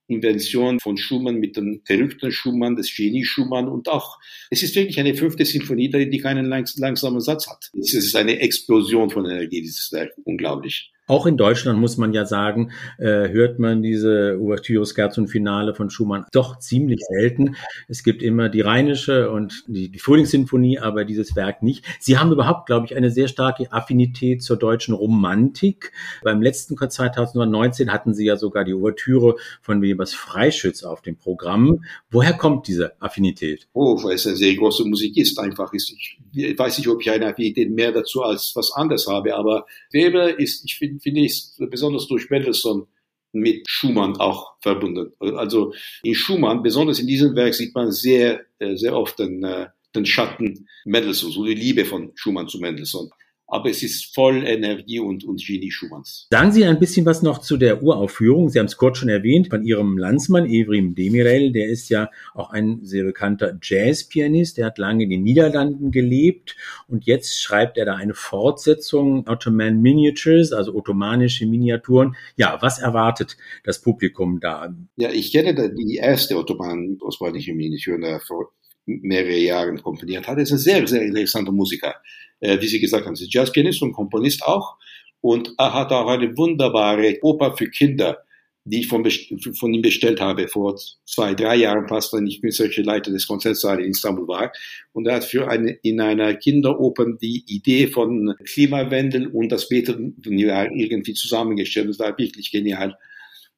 Invention 0.08 0.80
von 0.80 0.96
Schumann 0.96 1.36
mit 1.36 1.56
dem 1.56 1.80
verrückten 1.84 2.32
Schumann, 2.32 2.76
des 2.76 2.94
Genie 2.94 3.24
Schumann 3.24 3.68
und 3.68 3.88
auch, 3.88 4.18
es 4.50 4.62
ist 4.62 4.74
wirklich 4.74 4.98
eine 5.00 5.14
fünfte 5.14 5.44
Sinfonie, 5.44 5.88
die 5.90 6.18
keinen 6.18 6.46
langsamen 6.46 7.20
Satz 7.20 7.48
hat. 7.48 7.70
Es 7.78 7.94
ist 7.94 8.14
eine 8.16 8.40
Explosion 8.40 9.10
von 9.10 9.24
Energie, 9.24 9.62
dieses 9.62 9.90
Werk. 9.92 10.12
Unglaublich. 10.24 10.92
Auch 11.12 11.26
in 11.26 11.36
Deutschland 11.36 11.78
muss 11.78 11.98
man 11.98 12.14
ja 12.14 12.24
sagen, 12.24 12.72
äh, 12.96 13.28
hört 13.28 13.58
man 13.58 13.82
diese 13.82 14.38
Ouvertüre, 14.40 14.86
Scherzo 14.86 15.20
und 15.20 15.28
Finale 15.28 15.74
von 15.74 15.90
Schumann 15.90 16.24
doch 16.32 16.58
ziemlich 16.58 17.02
selten. 17.06 17.54
Es 17.86 18.02
gibt 18.02 18.22
immer 18.22 18.48
die 18.48 18.62
Rheinische 18.62 19.30
und 19.30 19.62
die, 19.66 19.90
die 19.90 19.98
Frühlingssinfonie, 19.98 20.78
aber 20.78 21.04
dieses 21.04 21.36
Werk 21.36 21.62
nicht. 21.62 21.84
Sie 22.00 22.16
haben 22.16 22.32
überhaupt, 22.32 22.64
glaube 22.64 22.86
ich, 22.86 22.96
eine 22.96 23.10
sehr 23.10 23.28
starke 23.28 23.70
Affinität 23.70 24.42
zur 24.42 24.56
deutschen 24.56 24.94
Romantik. 24.94 25.92
Beim 26.22 26.40
letzten 26.40 26.76
Konzert 26.76 27.14
2019 27.16 27.92
hatten 27.92 28.14
Sie 28.14 28.24
ja 28.24 28.38
sogar 28.38 28.64
die 28.64 28.72
Ouvertüre 28.72 29.36
von 29.60 29.82
Webers 29.82 30.14
Freischütz 30.14 30.82
auf 30.82 31.02
dem 31.02 31.18
Programm. 31.18 31.84
Woher 32.10 32.32
kommt 32.32 32.68
diese 32.68 32.98
Affinität? 33.02 33.68
Oh, 33.74 34.02
weil 34.02 34.14
es 34.14 34.26
eine 34.26 34.36
sehr 34.36 34.54
große 34.54 34.86
Musik 34.86 35.18
ist. 35.18 35.38
Einfach 35.38 35.74
ist, 35.74 35.92
ich 35.92 36.58
weiß 36.58 36.78
nicht, 36.78 36.88
ob 36.88 37.02
ich 37.02 37.10
eine 37.10 37.26
Affinität 37.26 37.70
mehr 37.70 37.92
dazu 37.92 38.22
als 38.22 38.52
was 38.54 38.72
anderes 38.72 39.06
habe, 39.06 39.36
aber 39.36 39.66
Weber 39.90 40.38
ist, 40.38 40.64
ich 40.64 40.78
finde, 40.78 41.01
finde 41.02 41.20
ich, 41.20 41.42
besonders 41.58 42.06
durch 42.06 42.30
Mendelssohn 42.30 42.86
mit 43.32 43.68
Schumann 43.68 44.16
auch 44.16 44.54
verbunden. 44.60 45.12
Also 45.18 45.72
in 46.02 46.14
Schumann, 46.14 46.62
besonders 46.62 46.98
in 46.98 47.06
diesem 47.06 47.34
Werk, 47.34 47.54
sieht 47.54 47.74
man 47.74 47.90
sehr, 47.90 48.44
äh, 48.58 48.76
sehr 48.76 48.96
oft 48.96 49.18
den, 49.18 49.42
äh, 49.42 49.68
den 49.94 50.06
Schatten 50.06 50.68
Mendelssohn, 50.84 51.30
so 51.30 51.44
die 51.44 51.54
Liebe 51.54 51.84
von 51.84 52.12
Schumann 52.14 52.48
zu 52.48 52.58
Mendelssohn 52.58 53.10
aber 53.52 53.68
es 53.68 53.82
ist 53.82 54.14
voll 54.14 54.46
Energie 54.46 54.98
und, 54.98 55.24
und 55.24 55.44
Genie 55.44 55.70
Schumanns. 55.70 56.26
Sagen 56.30 56.52
Sie 56.52 56.64
ein 56.64 56.78
bisschen 56.78 57.04
was 57.04 57.20
noch 57.20 57.38
zu 57.38 57.58
der 57.58 57.82
Uraufführung. 57.82 58.48
Sie 58.48 58.58
haben 58.58 58.66
es 58.66 58.78
kurz 58.78 58.96
schon 58.96 59.10
erwähnt, 59.10 59.50
von 59.50 59.62
Ihrem 59.62 59.98
Landsmann 59.98 60.46
Evrim 60.46 60.94
Demirel. 60.94 61.52
Der 61.52 61.68
ist 61.68 61.90
ja 61.90 62.08
auch 62.32 62.50
ein 62.50 62.78
sehr 62.82 63.04
bekannter 63.04 63.58
Jazzpianist. 63.62 64.56
Der 64.56 64.64
hat 64.66 64.78
lange 64.78 65.04
in 65.04 65.10
den 65.10 65.22
Niederlanden 65.22 65.90
gelebt 65.90 66.56
und 66.88 67.04
jetzt 67.04 67.42
schreibt 67.42 67.76
er 67.76 67.84
da 67.84 67.94
eine 67.94 68.14
Fortsetzung, 68.14 69.28
Ottoman 69.28 69.82
Miniatures, 69.82 70.54
also 70.54 70.74
ottomanische 70.74 71.44
Miniaturen. 71.44 72.16
Ja, 72.36 72.56
was 72.62 72.78
erwartet 72.78 73.36
das 73.64 73.82
Publikum 73.82 74.40
da? 74.40 74.74
Ja, 74.96 75.10
ich 75.10 75.30
kenne 75.30 75.74
die 75.74 75.96
erste 75.96 76.38
Ottoman, 76.38 76.96
osmanische 77.02 77.52
Miniatur, 77.52 78.18
vor 78.26 78.52
mehrere 78.86 79.36
Jahren 79.36 79.82
komponiert 79.82 80.26
hat. 80.26 80.38
Er 80.38 80.42
ist 80.42 80.52
ein 80.52 80.58
sehr, 80.58 80.86
sehr 80.88 81.02
interessanter 81.02 81.52
Musiker 81.52 81.94
äh, 82.42 82.60
wie 82.60 82.66
Sie 82.66 82.80
gesagt 82.80 83.06
haben, 83.06 83.14
ist 83.14 83.32
Jazzpianist 83.32 83.82
und 83.82 83.92
Komponist 83.92 84.44
auch. 84.44 84.76
Und 85.20 85.54
er 85.56 85.72
hat 85.72 85.92
auch 85.92 86.08
eine 86.08 86.36
wunderbare 86.36 87.18
Oper 87.22 87.56
für 87.56 87.70
Kinder, 87.70 88.18
die 88.64 88.80
ich 88.80 88.88
von, 88.88 89.08
von 89.54 89.74
ihm 89.74 89.82
bestellt 89.82 90.20
habe 90.20 90.46
vor 90.48 90.76
zwei, 91.04 91.34
drei 91.34 91.56
Jahren 91.56 91.88
fast, 91.88 92.12
wenn 92.12 92.26
ich 92.26 92.40
künstlerische 92.40 92.82
Leiter 92.82 93.10
des 93.10 93.26
Konzertsaals 93.26 93.80
in 93.80 93.90
Istanbul 93.90 94.28
war. 94.28 94.52
Und 94.92 95.06
er 95.06 95.16
hat 95.16 95.24
für 95.24 95.48
eine, 95.48 95.72
in 95.82 96.00
einer 96.00 96.34
Kinderoper 96.34 97.06
die 97.20 97.44
Idee 97.46 97.86
von 97.86 98.34
Klimawandel 98.44 99.28
und 99.28 99.50
das 99.50 99.68
Beten 99.68 100.16
irgendwie 100.24 101.14
zusammengestellt. 101.14 101.88
Das 101.88 101.98
war 101.98 102.18
wirklich 102.18 102.50
genial. 102.50 102.96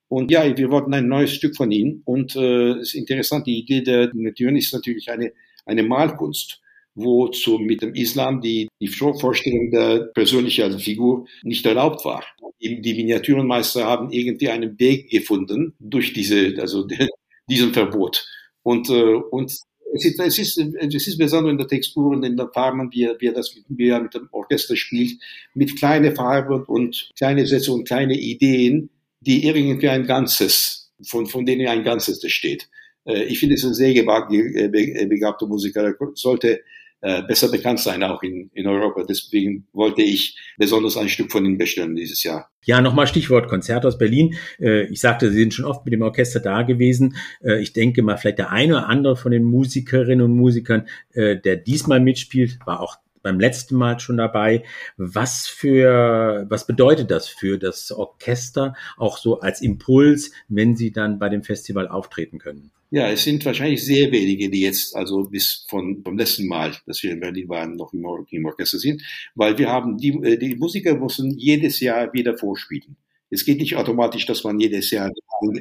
Und 0.08 0.30
ja, 0.30 0.56
wir 0.56 0.70
wollten 0.70 0.94
ein 0.94 1.08
neues 1.08 1.32
Stück 1.32 1.56
von 1.56 1.70
ihm. 1.70 2.02
Und 2.04 2.36
äh, 2.36 2.72
es 2.72 2.88
ist 2.88 2.94
interessant, 2.94 3.46
die 3.46 3.58
Idee 3.58 3.82
der 3.82 4.14
Miniaturen 4.14 4.56
ist 4.56 4.72
natürlich 4.72 5.10
eine, 5.10 5.32
eine 5.66 5.82
Malkunst 5.82 6.60
wo 6.94 7.28
zu, 7.28 7.58
mit 7.58 7.82
dem 7.82 7.94
Islam 7.94 8.40
die, 8.40 8.68
die 8.80 8.88
Vorstellung 8.88 9.70
der 9.70 10.10
persönlichen 10.14 10.78
Figur 10.78 11.26
nicht 11.42 11.66
erlaubt 11.66 12.04
war. 12.04 12.24
Die, 12.60 12.94
Miniaturenmeister 12.94 13.84
haben 13.84 14.10
irgendwie 14.10 14.48
einen 14.48 14.78
Weg 14.78 15.10
gefunden 15.10 15.74
durch 15.78 16.12
diese, 16.12 16.54
also 16.58 16.86
diesen 17.50 17.72
Verbot. 17.72 18.26
Und, 18.62 18.88
äh, 18.90 19.14
und 19.14 19.58
es 19.94 20.04
ist, 20.04 20.18
es 20.18 20.38
ist, 20.38 20.58
es 20.58 21.06
ist 21.06 21.18
besonders 21.18 21.52
in 21.52 21.58
der 21.58 21.68
Textur 21.68 22.10
und 22.10 22.24
in 22.24 22.36
den 22.36 22.48
Farben, 22.52 22.90
wie, 22.92 23.08
wie 23.18 23.32
das 23.32 23.54
wie 23.68 23.88
er 23.88 24.00
mit 24.00 24.14
dem 24.14 24.28
Orchester 24.32 24.76
spielt, 24.76 25.20
mit 25.54 25.76
kleinen 25.78 26.14
Farben 26.14 26.64
und 26.64 27.10
kleine 27.16 27.46
Sätze 27.46 27.72
und 27.72 27.86
kleine 27.86 28.18
Ideen, 28.18 28.90
die 29.20 29.46
irgendwie 29.46 29.88
ein 29.88 30.06
Ganzes, 30.06 30.92
von, 31.06 31.26
von 31.26 31.46
denen 31.46 31.66
ein 31.68 31.84
Ganzes 31.84 32.20
steht. 32.30 32.68
Äh, 33.04 33.24
ich 33.24 33.38
finde 33.38 33.54
es 33.54 33.64
ein 33.64 33.74
sehr 33.74 33.94
äh, 33.94 35.06
begabter 35.06 35.46
Musiker. 35.46 35.84
Er 35.84 35.96
sollte 36.14 36.62
äh, 37.04 37.22
besser 37.22 37.50
bekannt 37.50 37.80
sein, 37.80 38.02
auch 38.02 38.22
in, 38.22 38.50
in 38.54 38.66
Europa. 38.66 39.04
Deswegen 39.06 39.66
wollte 39.74 40.00
ich 40.00 40.38
besonders 40.56 40.96
ein 40.96 41.10
Stück 41.10 41.30
von 41.30 41.44
Ihnen 41.44 41.58
bestellen 41.58 41.94
dieses 41.94 42.22
Jahr. 42.22 42.50
Ja, 42.64 42.80
nochmal 42.80 43.06
Stichwort 43.06 43.46
Konzert 43.48 43.84
aus 43.84 43.98
Berlin. 43.98 44.36
Äh, 44.58 44.86
ich 44.86 45.00
sagte, 45.00 45.30
Sie 45.30 45.38
sind 45.38 45.52
schon 45.52 45.66
oft 45.66 45.84
mit 45.84 45.92
dem 45.92 46.00
Orchester 46.00 46.40
da 46.40 46.62
gewesen. 46.62 47.16
Äh, 47.42 47.60
ich 47.60 47.74
denke 47.74 48.00
mal, 48.00 48.16
vielleicht 48.16 48.38
der 48.38 48.52
eine 48.52 48.78
oder 48.78 48.88
andere 48.88 49.16
von 49.16 49.32
den 49.32 49.44
Musikerinnen 49.44 50.24
und 50.24 50.34
Musikern, 50.34 50.88
der 51.14 51.56
diesmal 51.56 52.00
mitspielt, 52.00 52.58
war 52.64 52.80
auch 52.80 52.96
beim 53.24 53.40
letzten 53.40 53.74
Mal 53.74 53.98
schon 53.98 54.18
dabei. 54.18 54.62
Was 54.96 55.48
für, 55.48 56.46
was 56.48 56.68
bedeutet 56.68 57.10
das 57.10 57.26
für 57.26 57.58
das 57.58 57.90
Orchester 57.90 58.74
auch 58.96 59.18
so 59.18 59.40
als 59.40 59.60
Impuls, 59.60 60.30
wenn 60.48 60.76
Sie 60.76 60.92
dann 60.92 61.18
bei 61.18 61.28
dem 61.28 61.42
Festival 61.42 61.88
auftreten 61.88 62.38
können? 62.38 62.70
Ja, 62.90 63.10
es 63.10 63.24
sind 63.24 63.44
wahrscheinlich 63.44 63.84
sehr 63.84 64.12
wenige, 64.12 64.50
die 64.50 64.60
jetzt 64.60 64.94
also 64.94 65.24
bis 65.24 65.66
von 65.68 66.02
vom 66.04 66.16
letzten 66.16 66.46
Mal, 66.46 66.76
dass 66.86 67.02
wir 67.02 67.10
in 67.10 67.18
Berlin 67.18 67.48
waren, 67.48 67.74
noch 67.74 67.92
im, 67.92 68.06
im 68.30 68.46
Orchester 68.46 68.78
sind, 68.78 69.02
weil 69.34 69.58
wir 69.58 69.68
haben 69.68 69.98
die, 69.98 70.10
äh, 70.22 70.36
die 70.36 70.54
Musiker 70.54 70.94
müssen 70.94 71.36
jedes 71.36 71.80
Jahr 71.80 72.12
wieder 72.12 72.38
vorspielen. 72.38 72.96
Es 73.30 73.44
geht 73.44 73.58
nicht 73.58 73.74
automatisch, 73.74 74.26
dass 74.26 74.44
man 74.44 74.60
jedes 74.60 74.92
Jahr 74.92 75.10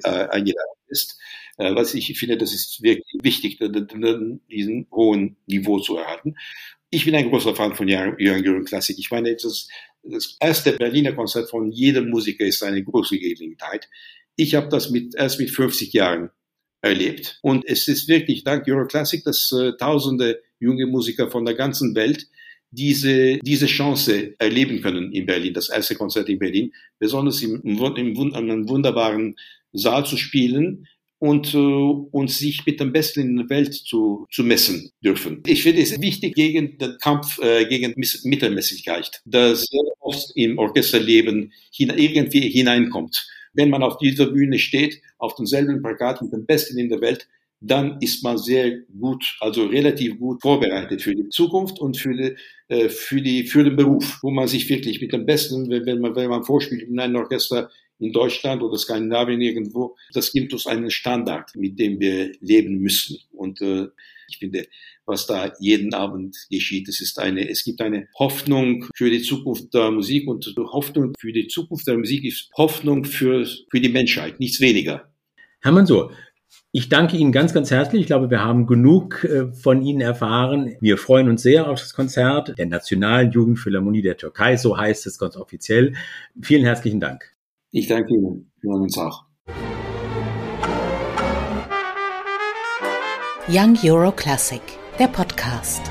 äh, 0.03 0.27
eingeladen 0.27 0.77
ist. 0.89 1.19
Äh, 1.57 1.73
was 1.73 1.95
ich 1.95 2.17
finde, 2.19 2.37
das 2.37 2.53
ist 2.53 2.83
wirklich 2.83 3.23
wichtig, 3.23 3.59
diesen 3.59 4.87
hohen 4.91 5.37
Niveau 5.47 5.79
zu 5.79 5.97
erhalten. 5.97 6.35
Ich 6.93 7.05
bin 7.05 7.15
ein 7.15 7.27
großer 7.27 7.55
Fan 7.55 7.73
von 7.73 7.87
Young 7.89 8.15
Europe 8.19 8.65
Classic. 8.65 8.95
Ich 8.99 9.09
meine, 9.09 9.35
das, 9.35 9.67
das 10.03 10.37
erste 10.39 10.73
Berliner 10.73 11.13
Konzert 11.13 11.49
von 11.49 11.71
jedem 11.71 12.11
Musiker 12.11 12.45
ist 12.45 12.61
eine 12.61 12.83
große 12.83 13.17
Gelegenheit. 13.17 13.89
Ich 14.35 14.53
habe 14.53 14.69
das 14.69 14.91
mit, 14.91 15.15
erst 15.15 15.39
mit 15.39 15.49
50 15.49 15.91
Jahren 15.91 16.29
erlebt. 16.81 17.39
Und 17.41 17.65
es 17.65 17.87
ist 17.87 18.07
wirklich 18.07 18.43
dank 18.43 18.67
Euroclassic, 18.67 19.23
dass 19.23 19.51
äh, 19.51 19.71
tausende 19.75 20.43
junge 20.59 20.85
Musiker 20.85 21.31
von 21.31 21.45
der 21.45 21.55
ganzen 21.55 21.95
Welt 21.95 22.27
diese, 22.69 23.39
diese 23.39 23.65
Chance 23.65 24.35
erleben 24.37 24.81
können 24.81 25.11
in 25.13 25.25
Berlin, 25.25 25.55
das 25.55 25.69
erste 25.69 25.95
Konzert 25.95 26.29
in 26.29 26.37
Berlin, 26.37 26.73
besonders 26.99 27.41
im, 27.41 27.59
im, 27.63 27.79
im 27.79 28.33
einem 28.35 28.69
wunderbaren 28.69 29.35
Saal 29.71 30.05
zu 30.05 30.15
spielen 30.15 30.87
und, 31.23 31.53
äh, 31.53 31.57
und 31.57 32.29
sich 32.29 32.65
mit 32.65 32.81
dem 32.81 32.91
Besten 32.91 33.21
in 33.21 33.37
der 33.37 33.49
Welt 33.49 33.73
zu, 33.73 34.27
zu 34.29 34.43
messen 34.43 34.91
dürfen. 35.01 35.41
Ich 35.47 35.63
finde 35.63 35.81
es 35.81 36.01
wichtig 36.01 36.35
gegen 36.35 36.77
den 36.77 36.97
Kampf 36.99 37.39
äh, 37.41 37.65
gegen 37.65 37.93
Mittelmäßigkeit, 37.95 39.21
dass 39.23 39.63
sehr 39.63 39.81
oft 40.01 40.31
im 40.35 40.57
Orchesterleben 40.57 41.53
hin, 41.71 41.93
irgendwie 41.95 42.49
hineinkommt 42.49 43.25
wenn 43.55 43.69
man 43.69 43.83
auf 43.83 43.99
dieser 43.99 44.25
Bühne 44.25 44.57
steht, 44.57 44.99
auf 45.19 45.35
demselben 45.35 45.83
Plakat 45.83 46.23
mit 46.23 46.33
dem 46.33 46.47
Besten 46.47 46.79
in 46.79 46.89
der 46.89 47.01
Welt, 47.01 47.27
dann 47.61 47.99
ist 48.01 48.23
man 48.23 48.39
sehr 48.39 48.79
gut, 48.99 49.37
also 49.39 49.67
relativ 49.67 50.17
gut 50.17 50.41
vorbereitet 50.41 51.03
für 51.03 51.15
die 51.15 51.29
Zukunft 51.29 51.79
und 51.79 51.97
für, 51.97 52.15
die, 52.15 52.35
äh, 52.67 52.89
für, 52.89 53.21
die, 53.21 53.43
für 53.45 53.63
den 53.63 53.75
Beruf, 53.75 54.19
wo 54.23 54.31
man 54.31 54.47
sich 54.47 54.67
wirklich 54.69 54.99
mit 54.99 55.13
dem 55.13 55.27
Besten, 55.27 55.69
wenn 55.69 56.01
man, 56.01 56.15
wenn 56.15 56.29
man 56.31 56.43
vorspielt 56.43 56.81
in 56.81 56.99
einem 56.99 57.15
Orchester 57.17 57.69
in 58.03 58.13
Deutschland 58.13 58.61
oder 58.61 58.77
Skandinavien 58.77 59.41
irgendwo, 59.41 59.95
das 60.13 60.31
gibt 60.31 60.53
uns 60.53 60.67
einen 60.67 60.91
Standard, 60.91 61.55
mit 61.55 61.79
dem 61.79 61.99
wir 61.99 62.31
leben 62.39 62.79
müssen. 62.79 63.19
Und 63.31 63.61
äh, 63.61 63.87
ich 64.29 64.37
finde, 64.37 64.67
was 65.05 65.27
da 65.27 65.51
jeden 65.59 65.93
Abend 65.93 66.35
geschieht, 66.49 66.87
es 66.87 67.01
ist 67.01 67.19
eine, 67.19 67.49
es 67.49 67.63
gibt 67.63 67.81
eine 67.81 68.07
Hoffnung 68.17 68.85
für 68.95 69.09
die 69.09 69.21
Zukunft 69.21 69.73
der 69.73 69.91
Musik 69.91 70.27
und 70.27 70.45
Hoffnung 70.57 71.13
für 71.19 71.33
die 71.33 71.47
Zukunft 71.47 71.87
der 71.87 71.97
Musik 71.97 72.23
ist 72.23 72.49
Hoffnung 72.55 73.05
für, 73.05 73.45
für 73.45 73.79
die 73.79 73.89
Menschheit, 73.89 74.39
nichts 74.39 74.59
weniger. 74.59 75.11
Herr 75.61 75.71
Mansour, 75.71 76.13
ich 76.71 76.89
danke 76.89 77.17
Ihnen 77.17 77.31
ganz, 77.31 77.53
ganz 77.53 77.69
herzlich. 77.69 78.01
Ich 78.01 78.07
glaube, 78.07 78.29
wir 78.29 78.43
haben 78.43 78.65
genug 78.65 79.23
äh, 79.23 79.51
von 79.53 79.81
Ihnen 79.83 80.01
erfahren. 80.01 80.75
Wir 80.81 80.97
freuen 80.97 81.29
uns 81.29 81.43
sehr 81.43 81.69
auf 81.69 81.79
das 81.79 81.93
Konzert 81.93 82.57
der 82.57 82.65
Nationalen 82.65 83.31
Jugendphilharmonie 83.31 84.01
der 84.01 84.17
Türkei, 84.17 84.57
so 84.57 84.77
heißt 84.77 85.05
es 85.05 85.19
ganz 85.19 85.37
offiziell. 85.37 85.93
Vielen 86.41 86.63
herzlichen 86.63 86.99
Dank. 86.99 87.32
Ich 87.75 87.87
danke 87.87 88.13
Ihnen. 88.13 88.51
Wir 88.61 88.71
hören 88.71 88.83
uns 88.83 88.97
auch. 88.99 89.25
Young 93.49 93.75
Euro 93.83 94.11
Classic, 94.11 94.61
der 94.99 95.07
Podcast. 95.07 95.81